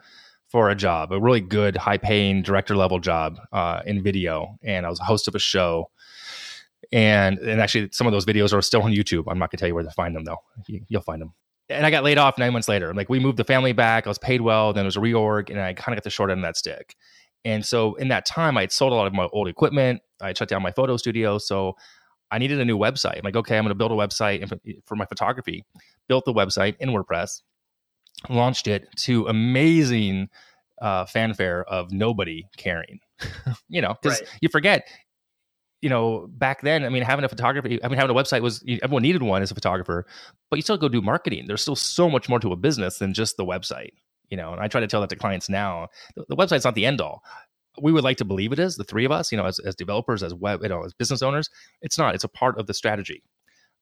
[0.49, 4.59] for a job, a really good, high paying director level job uh, in video.
[4.63, 5.91] And I was a host of a show.
[6.91, 9.25] And and actually, some of those videos are still on YouTube.
[9.29, 10.39] I'm not gonna tell you where to find them though.
[10.69, 11.35] You, will find them.
[11.69, 12.95] And I got laid off nine months later.
[12.95, 14.07] Like we moved the family back.
[14.07, 14.73] I was paid well.
[14.73, 16.57] Then there was a reorg, and I kind of got the short end of that
[16.57, 16.97] stick.
[17.45, 20.01] And so in that time, I had sold a lot of my old equipment.
[20.21, 21.39] I shut down my photo studio.
[21.39, 21.77] So
[22.31, 23.17] I needed a new website.
[23.17, 24.47] I'm like, okay, I'm going to build a website
[24.85, 25.65] for my photography.
[26.09, 27.43] Built the website in WordPress
[28.29, 30.29] launched it to amazing
[30.81, 33.01] uh, fanfare of nobody caring.
[33.69, 34.31] you know, because right.
[34.41, 34.89] you forget,
[35.81, 38.65] you know, back then, I mean, having a photography, I mean, having a website was
[38.83, 40.07] everyone needed one as a photographer,
[40.51, 41.45] but you still go do marketing.
[41.47, 43.93] There's still so much more to a business than just the website.
[44.29, 45.89] You know, and I try to tell that to clients now.
[46.15, 47.23] The, the website's not the end all.
[47.81, 48.77] We would like to believe it is.
[48.77, 51.23] The three of us, you know, as, as developers, as web, you know, as business
[51.23, 51.49] owners,
[51.83, 52.15] it's not.
[52.15, 53.23] It's a part of the strategy.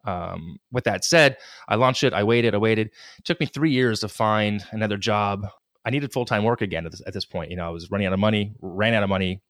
[0.04, 1.36] Um, with that said,
[1.68, 2.12] I launched it.
[2.12, 2.54] I waited.
[2.54, 2.88] I waited.
[3.18, 5.46] It took me three years to find another job.
[5.84, 7.50] I needed full time work again at this, at this point.
[7.50, 9.42] You know, I was running out of money, ran out of money.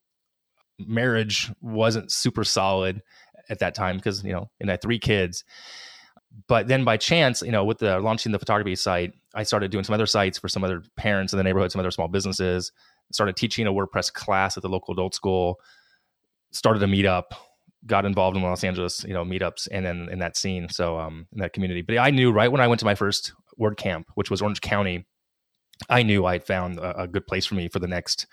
[0.79, 3.03] Marriage wasn't super solid
[3.49, 5.45] at that time because you know, and I had three kids.
[6.49, 9.85] But then by chance, you know, with the launching the photography site, I started doing
[9.85, 12.73] some other sites for some other parents in the neighborhood, some other small businesses.
[13.13, 15.61] Started teaching a WordPress class at the local adult school.
[16.53, 17.25] Started a meetup
[17.87, 20.69] got involved in Los Angeles, you know, meetups and then in that scene.
[20.69, 21.83] So um in that community.
[21.83, 25.07] But I knew right when I went to my first WordCamp, which was Orange County,
[25.89, 28.27] I knew I'd found a, a, good place for me for the next,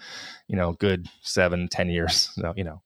[0.47, 2.29] you know, good seven, ten years.
[2.41, 2.81] So, you know,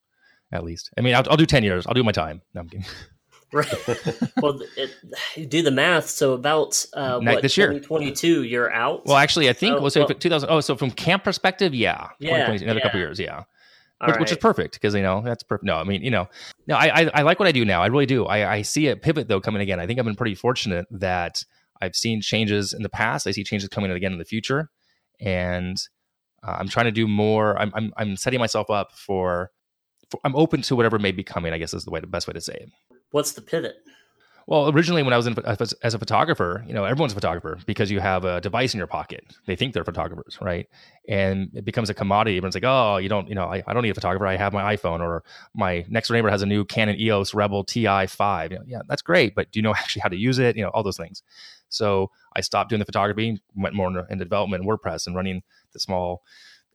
[0.52, 0.89] at least.
[0.97, 1.86] I mean, I'll, I'll do ten years.
[1.88, 2.41] I'll do my time.
[2.54, 2.86] No, I'm kidding.
[3.53, 3.67] Right.
[4.41, 6.10] well, it, do the math.
[6.10, 9.05] So about uh, what, this year, 2022, you're out.
[9.05, 10.49] Well, actually, I think oh, so well, 2000.
[10.49, 12.79] Oh, so from camp perspective, yeah, yeah, another yeah.
[12.81, 13.43] couple years, yeah
[13.99, 14.19] which, right.
[14.19, 15.65] which, is perfect because you know that's perfect.
[15.65, 16.27] No, I mean you know,
[16.67, 17.81] no, I, I, I like what I do now.
[17.81, 18.25] I really do.
[18.25, 19.79] I, I see a pivot though coming again.
[19.79, 21.43] I think I've been pretty fortunate that
[21.81, 23.25] I've seen changes in the past.
[23.25, 24.69] I see changes coming again in the future,
[25.19, 25.77] and
[26.43, 27.57] uh, I'm trying to do more.
[27.57, 29.51] I'm, I'm I'm setting myself up for,
[30.12, 30.19] for.
[30.23, 31.51] I'm open to whatever may be coming.
[31.51, 32.96] I guess is the way the best way to say it.
[33.11, 33.77] What's the pivot?
[34.47, 37.91] Well, originally when I was in as a photographer, you know, everyone's a photographer because
[37.91, 39.25] you have a device in your pocket.
[39.45, 40.69] They think they're photographers, right?
[41.09, 42.37] And it becomes a commodity.
[42.37, 44.25] Everyone's like, "Oh, you don't, you know, I, I don't need a photographer.
[44.25, 48.51] I have my iPhone." Or my next neighbor has a new Canon EOS Rebel TI5.
[48.51, 50.55] You know, yeah, that's great, but do you know actually how to use it?
[50.55, 51.23] You know, all those things.
[51.67, 55.43] So I stopped doing the photography, went more into, into development WordPress and running
[55.73, 56.23] the small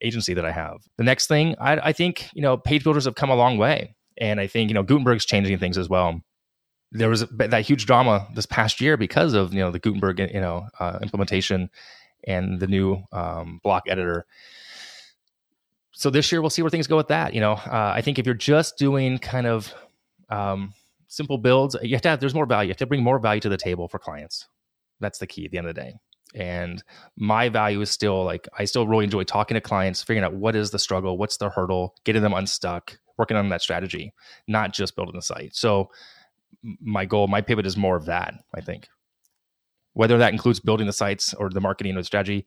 [0.02, 0.82] agency that I have.
[0.98, 3.94] The next thing, I, I think, you know, page builders have come a long way,
[4.22, 6.22] and I think you know Gutenberg's changing things as well
[6.92, 10.40] there was that huge drama this past year because of you know the Gutenberg you
[10.40, 11.70] know uh, implementation
[12.24, 14.26] and the new um, block editor.
[15.92, 17.34] So this year we'll see where things go with that.
[17.34, 19.74] You know, uh, I think if you're just doing kind of
[20.28, 20.72] um,
[21.08, 22.68] simple builds, you have to have there's more value.
[22.68, 24.46] You have to bring more value to the table for clients.
[25.00, 25.94] That's the key at the end of the day.
[26.34, 26.82] And
[27.16, 30.56] my value is still like I still really enjoy talking to clients, figuring out what
[30.56, 34.12] is the struggle, what's the hurdle, getting them unstuck, working on that strategy,
[34.48, 35.54] not just building the site.
[35.54, 35.90] So
[36.80, 38.88] my goal, my pivot is more of that, I think.
[39.92, 42.46] Whether that includes building the sites or the marketing or the strategy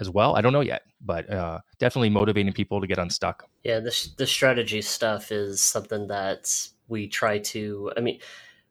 [0.00, 3.44] as well, I don't know yet, but uh, definitely motivating people to get unstuck.
[3.62, 8.18] Yeah, the, the strategy stuff is something that we try to, I mean,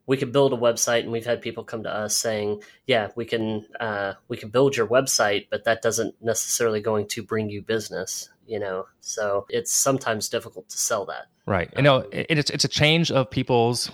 [0.08, 3.26] we could build a website and we've had people come to us saying yeah we
[3.26, 7.62] can uh, we can build your website but that doesn't necessarily going to bring you
[7.62, 12.66] business you know so it's sometimes difficult to sell that right you know it's it's
[12.66, 13.92] a change of people's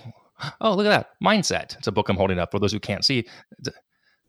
[0.60, 1.76] Oh, look at that mindset.
[1.78, 3.26] It's a book I'm holding up for those who can't see.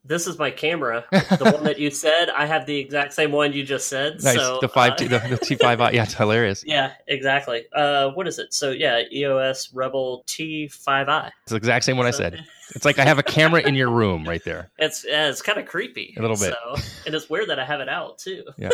[0.05, 2.29] This is my camera, the one that you said.
[2.29, 4.21] I have the exact same one you just said.
[4.21, 4.35] Nice.
[4.35, 5.91] So, the five, uh, the T five I.
[5.91, 6.63] Yeah, it's hilarious.
[6.73, 7.65] Yeah, exactly.
[7.71, 8.51] Uh, what is it?
[8.51, 11.31] So yeah, EOS Rebel T five I.
[11.43, 12.45] It's the exact same one so, I said.
[12.75, 14.71] It's like I have a camera in your room right there.
[14.79, 16.15] It's yeah, it's kind of creepy.
[16.17, 16.55] A little bit.
[16.55, 18.43] So, and it's weird that I have it out too.
[18.57, 18.71] yeah.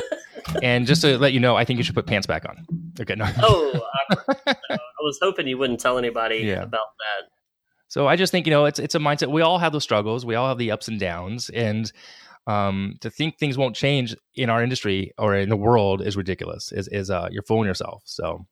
[0.63, 2.65] And just to let you know, I think you should put pants back on.
[3.01, 3.15] Okay.
[3.15, 3.29] No.
[3.41, 6.61] Oh, I, I was hoping you wouldn't tell anybody yeah.
[6.61, 7.29] about that.
[7.89, 9.29] So I just think you know it's it's a mindset.
[9.31, 10.25] We all have those struggles.
[10.25, 11.91] We all have the ups and downs, and
[12.47, 16.71] Um, to think things won't change in our industry or in the world is ridiculous.
[16.71, 18.01] Is is uh, you're fooling yourself.
[18.05, 18.47] So,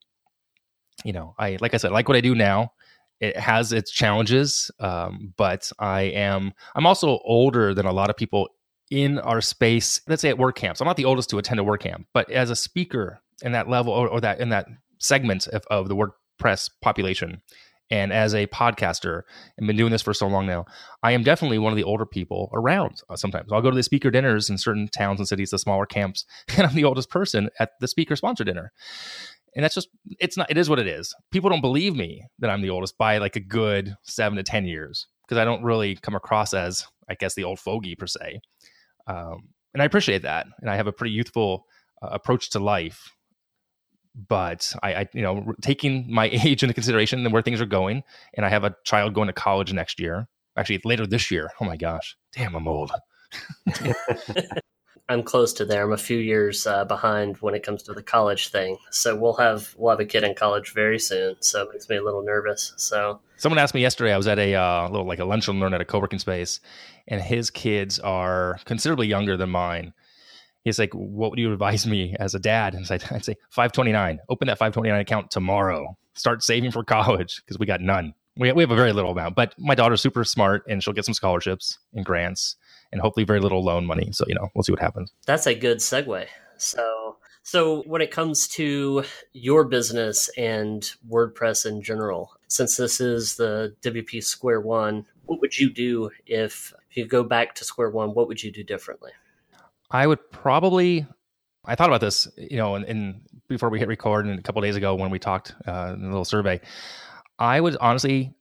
[1.04, 2.73] you know, I like I said, like what I do now.
[3.19, 8.15] It has its challenges, um, but I am I'm also older than a lot of
[8.15, 8.50] people
[8.91, 10.02] in our space.
[10.08, 10.80] Let's say at WordCamps.
[10.80, 13.93] I'm not the oldest to attend a WordCamp, but as a speaker in that level
[13.93, 14.67] or, or that in that
[15.00, 17.41] segment of, of the WordPress population,
[17.89, 19.21] and as a podcaster
[19.58, 20.65] and been doing this for so long now,
[21.04, 23.52] I am definitely one of the older people around uh, sometimes.
[23.52, 26.26] I'll go to the speaker dinners in certain towns and cities, the smaller camps,
[26.58, 28.71] and I'm the oldest person at the speaker sponsor dinner.
[29.56, 31.15] And that's just, it's not, it is what it is.
[31.32, 34.65] People don't believe me that I'm the oldest by like a good seven to 10
[34.65, 38.41] years because I don't really come across as, I guess, the old fogey per se.
[39.08, 40.45] Um, and I appreciate that.
[40.62, 41.65] And I have a pretty youthful
[42.02, 43.12] uh, approach to life
[44.27, 48.03] but I, I, you know taking my age into consideration and where things are going
[48.34, 50.27] and i have a child going to college next year
[50.58, 51.51] actually later this year.
[51.62, 52.17] Oh my gosh.
[52.34, 52.91] Damn i'm old.
[55.10, 55.86] I'm close to there.
[55.86, 58.77] I'm a few years uh, behind when it comes to the college thing.
[58.91, 61.95] So we'll have we'll have a kid in college very soon so it makes me
[61.95, 62.73] a little nervous.
[62.75, 65.60] So someone asked me yesterday i was at a uh, little like a lunch and
[65.60, 66.60] learn at a co-working space
[67.08, 69.93] and his kids are considerably younger than mine
[70.67, 72.75] he's like, what would you advise me as a dad?
[72.75, 75.97] And I'd, say 529, open that 529 account tomorrow.
[76.15, 78.13] Start saving for college because we got none.
[78.36, 81.06] We, we have a very little amount, but my daughter's super smart and she'll get
[81.06, 82.56] some scholarships and grants
[82.91, 84.10] and hopefully very little loan money.
[84.12, 85.12] So, you know, we'll see what happens.
[85.25, 86.27] That's a good segue.
[86.58, 89.03] So, so when it comes to
[89.34, 95.58] your business and WordPress in general, since this is the WP Square One, what would
[95.58, 98.13] you do if, if you go back to square one?
[98.13, 99.12] What would you do differently?
[99.89, 101.06] I would probably.
[101.65, 104.76] I thought about this, you know, and, before we hit record, and a couple days
[104.76, 106.60] ago when we talked uh, in a little survey,
[107.39, 108.34] I would honestly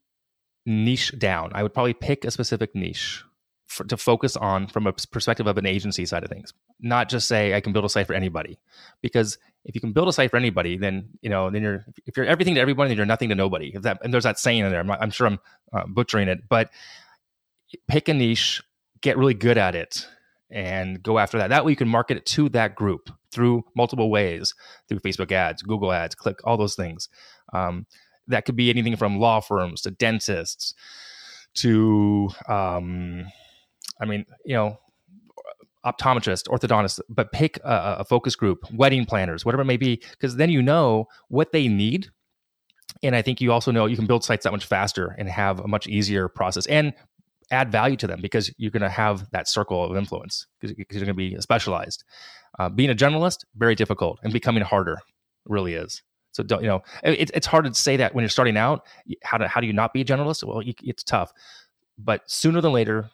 [0.65, 1.53] niche down.
[1.55, 3.23] I would probably pick a specific niche
[3.67, 7.29] for, to focus on from a perspective of an agency side of things, not just
[7.29, 8.59] say I can build a site for anybody,
[9.01, 12.17] because if you can build a site for anybody, then you know, then you're if
[12.17, 13.73] you're everything to everybody, then you're nothing to nobody.
[13.75, 14.81] If that and there's that saying in there.
[14.81, 15.39] I'm, I'm sure I'm
[15.73, 16.71] uh, butchering it, but
[17.89, 18.63] pick a niche,
[19.01, 20.07] get really good at it,
[20.51, 21.49] and go after that.
[21.49, 24.55] That way you can market it to that group through multiple ways
[24.89, 27.09] through Facebook ads, Google ads, click, all those things.
[27.53, 27.87] Um,
[28.29, 30.75] that could be anything from law firms to dentists
[31.55, 33.27] to, um,
[34.01, 34.79] I mean, you know,
[35.85, 40.37] optometrist, orthodontist, but pick a, a focus group, wedding planners, whatever it may be, because
[40.37, 42.11] then you know what they need
[43.03, 45.61] and I think you also know you can build sites that much faster and have
[45.61, 46.93] a much easier process and
[47.51, 51.05] add value to them because you're going to have that circle of influence because you're
[51.05, 52.05] going to be specialized.
[52.59, 54.99] Uh, being a generalist very difficult and becoming harder
[55.45, 56.03] really is.
[56.33, 58.87] So don't you know it, it's hard to say that when you're starting out.
[59.23, 60.45] How do how do you not be a generalist?
[60.45, 61.33] Well, you, it's tough,
[61.97, 63.11] but sooner than later,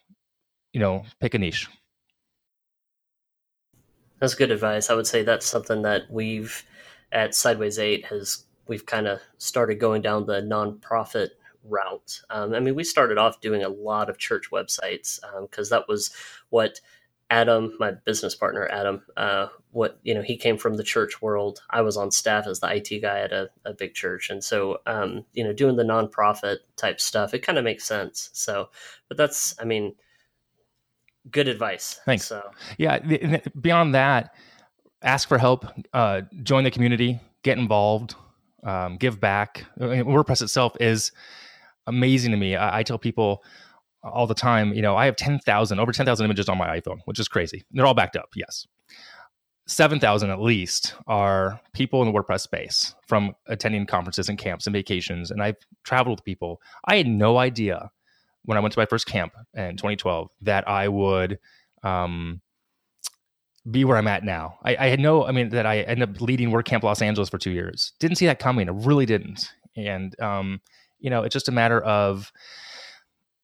[0.72, 1.68] you know, pick a niche.
[4.18, 4.90] That's good advice.
[4.90, 6.64] I would say that's something that we've
[7.12, 11.30] at Sideways Eight has we've kind of started going down the nonprofit
[11.64, 12.20] route.
[12.30, 15.88] Um, I mean, we started off doing a lot of church websites because um, that
[15.88, 16.12] was
[16.50, 16.80] what
[17.30, 21.62] Adam, my business partner, Adam, uh, what you know, he came from the church world.
[21.70, 24.80] I was on staff as the IT guy at a, a big church, and so
[24.86, 28.28] um, you know, doing the nonprofit type stuff, it kind of makes sense.
[28.34, 28.68] So,
[29.08, 29.94] but that's, I mean,
[31.30, 32.00] good advice.
[32.04, 32.26] Thanks.
[32.26, 32.42] So,
[32.76, 32.98] yeah,
[33.58, 34.34] beyond that,
[35.00, 38.14] ask for help, uh, join the community, get involved,
[38.62, 39.64] um, give back.
[39.80, 41.12] I mean, WordPress itself is
[41.86, 42.56] amazing to me.
[42.56, 43.42] I, I tell people
[44.02, 47.20] all the time, you know, I have 10,000, over 10,000 images on my iPhone, which
[47.20, 47.64] is crazy.
[47.70, 48.66] They're all backed up, yes.
[49.68, 54.74] 7,000 at least are people in the WordPress space from attending conferences and camps and
[54.74, 55.30] vacations.
[55.30, 56.60] And I've traveled with people.
[56.86, 57.90] I had no idea
[58.44, 61.38] when I went to my first camp in 2012 that I would
[61.84, 62.40] um,
[63.70, 64.58] be where I'm at now.
[64.64, 67.38] I, I, had no, I mean, that I ended up leading WordCamp Los Angeles for
[67.38, 67.92] two years.
[68.00, 68.68] Didn't see that coming.
[68.68, 69.48] I really didn't.
[69.76, 70.60] And, um,
[71.02, 72.32] you know, it's just a matter of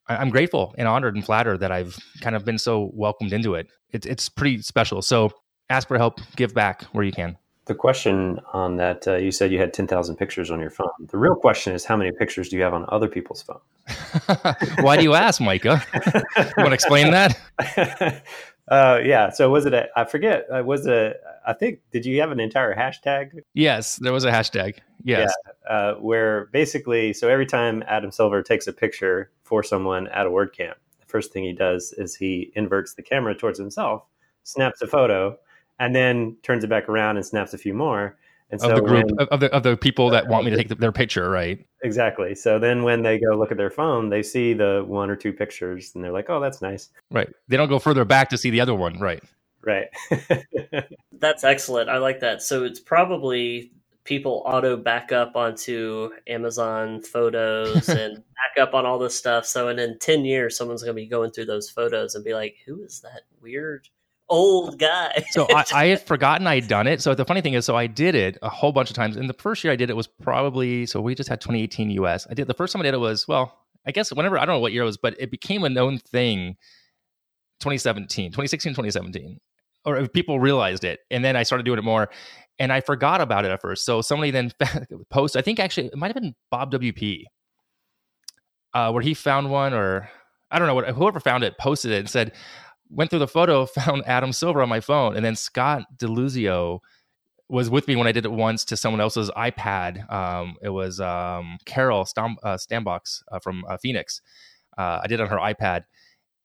[0.08, 3.68] I'm grateful and honored and flattered that I've kind of been so welcomed into it.
[3.90, 5.02] it it's pretty special.
[5.02, 5.32] So
[5.68, 7.36] ask for help, give back where you can.
[7.66, 10.88] The question on that, uh, you said you had 10,000 pictures on your phone.
[11.10, 13.60] The real question is how many pictures do you have on other people's phone?
[14.80, 15.84] Why do you ask, Micah?
[15.94, 18.22] you want to explain that?
[18.70, 19.30] Uh, yeah.
[19.30, 19.88] So was it a?
[19.96, 20.46] I forget.
[20.50, 21.20] Uh, was it?
[21.48, 21.80] I think.
[21.90, 23.30] Did you have an entire hashtag?
[23.54, 24.76] Yes, there was a hashtag.
[25.02, 25.32] Yes.
[25.66, 30.26] Yeah, uh, where basically, so every time Adam Silver takes a picture for someone at
[30.26, 34.02] a WordCamp, the first thing he does is he inverts the camera towards himself,
[34.44, 35.38] snaps a photo,
[35.80, 38.18] and then turns it back around and snaps a few more.
[38.50, 40.56] And of so the group when- of the of the people that want me to
[40.56, 41.64] take the, their picture, right?
[41.82, 42.34] exactly.
[42.34, 45.32] So then when they go look at their phone, they see the one or two
[45.32, 47.28] pictures, and they're like, "Oh, that's nice." Right.
[47.48, 49.22] They don't go further back to see the other one, right?
[49.68, 49.88] Right.
[51.12, 51.90] That's excellent.
[51.90, 52.40] I like that.
[52.42, 53.70] So it's probably
[54.04, 59.44] people auto back up onto Amazon photos and back up on all this stuff.
[59.44, 62.32] So and in 10 years, someone's going to be going through those photos and be
[62.32, 63.88] like, who is that weird
[64.30, 65.22] old guy?
[65.32, 67.02] So I, I had forgotten I'd done it.
[67.02, 69.16] So the funny thing is, so I did it a whole bunch of times.
[69.16, 72.26] And the first year I did it was probably so we just had 2018 US.
[72.30, 74.54] I did the first time I did it was well, I guess whenever I don't
[74.54, 76.56] know what year it was, but it became a known thing
[77.60, 79.40] 2017, 2016, 2017.
[79.84, 81.00] Or people realized it.
[81.10, 82.10] And then I started doing it more.
[82.58, 83.84] And I forgot about it at first.
[83.84, 84.52] So somebody then
[85.10, 87.24] posted, I think actually it might have been Bob WP,
[88.74, 90.10] uh, where he found one, or
[90.50, 92.32] I don't know what whoever found it posted it and said,
[92.90, 96.80] went through the photo, found Adam Silver on my phone, and then Scott Deluzio
[97.48, 100.10] was with me when I did it once to someone else's iPad.
[100.12, 104.20] Um, it was um, Carol Stam- uh, Stambox uh, from uh, Phoenix.
[104.76, 105.84] Uh, I did on her iPad,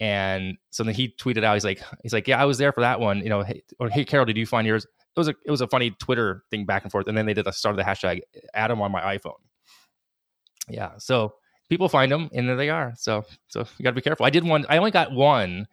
[0.04, 2.82] and so then he tweeted out, he's like, he's like, yeah, I was there for
[2.82, 3.20] that one.
[3.20, 4.84] You know, hey, or hey, Carol, did you find yours?
[4.84, 7.34] It was a it was a funny Twitter thing back and forth, and then they
[7.34, 8.20] did the start of the hashtag
[8.54, 9.40] Adam on my iPhone.
[10.68, 11.36] Yeah, so
[11.70, 12.92] people find them, and there they are.
[12.98, 14.26] So so you got to be careful.
[14.26, 14.66] I did one.
[14.68, 15.68] I only got one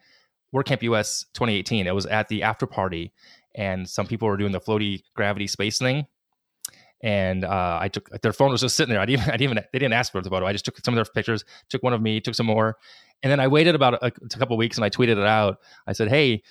[0.55, 1.89] WordCamp US 2018.
[1.89, 3.13] It was at the after party,
[3.57, 6.07] and some people were doing the floaty gravity space thing.
[7.03, 9.01] And uh, I took their phone was just sitting there.
[9.01, 10.47] I didn't, I didn't even they didn't ask for the photo.
[10.47, 12.77] I just took some of their pictures, took one of me, took some more,
[13.23, 15.59] and then I waited about a, a couple weeks and I tweeted it out.
[15.87, 16.43] I said, "Hey,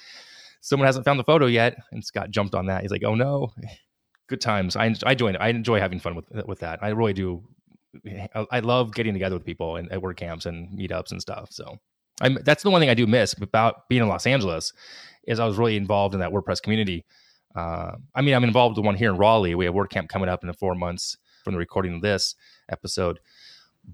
[0.62, 2.82] someone hasn't found the photo yet," and Scott jumped on that.
[2.82, 3.54] He's like, "Oh no."
[4.28, 4.76] Good times.
[4.76, 5.38] I I joined.
[5.40, 6.84] I enjoy having fun with with that.
[6.84, 7.44] I really do.
[8.52, 11.48] I, love getting together with people and at WordCamps and meetups and stuff.
[11.50, 11.80] So
[12.22, 14.74] I'm, that's the one thing I do miss about being in Los Angeles
[15.26, 17.06] is I was really involved in that WordPress community.
[17.56, 19.56] Uh, I mean, I'm involved with one here in Raleigh.
[19.56, 22.36] We have WordCamp coming up in the four months from the recording of this
[22.70, 23.20] episode,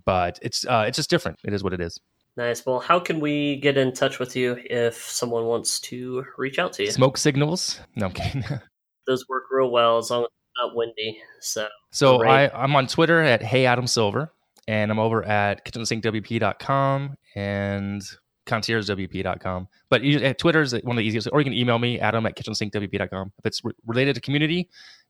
[0.06, 1.40] but it's uh, it's just different.
[1.44, 2.00] It is what it is.
[2.38, 2.66] Nice.
[2.66, 6.74] Well, how can we get in touch with you if someone wants to reach out
[6.74, 6.92] to you?
[6.92, 7.80] Smoke signals?
[7.96, 8.44] No, I'm kidding.
[9.08, 11.22] Those work real well as long as it's not windy.
[11.40, 12.24] So so.
[12.24, 14.34] I, I'm on Twitter at Hey Adam Silver,
[14.68, 18.04] and I'm over at kitchensinkwp.com and
[18.46, 19.68] conciergewp.com.
[19.90, 22.26] But you, uh, Twitter is one of the easiest, or you can email me, adam
[22.26, 23.32] at kitchensinkwp.com.
[23.40, 24.70] If it's re- related to community,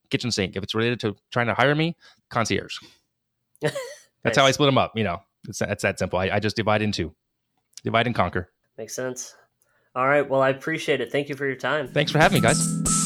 [0.10, 0.56] kitchen sink.
[0.56, 1.96] If it's related to trying to hire me,
[2.30, 2.78] concierge.
[4.24, 4.94] That's how I split them up.
[4.96, 6.20] You know, it's, it's that simple.
[6.20, 7.14] I, I just divide into,
[7.84, 8.52] divide and conquer.
[8.78, 9.36] makes sense.
[9.96, 10.28] All right.
[10.28, 11.12] Well, I appreciate it.
[11.12, 11.88] Thank you for your time.
[11.88, 13.05] Thanks for having me, guys.